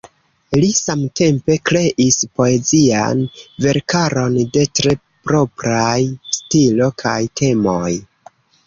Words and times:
Li 0.61 0.69
samtempe 0.77 1.57
kreis 1.71 2.17
poezian 2.41 3.21
verkaron 3.67 4.41
de 4.57 4.67
tre 4.81 4.99
propraj 5.29 5.97
stilo 6.41 6.91
kaj 7.05 7.19
temoj. 7.43 7.89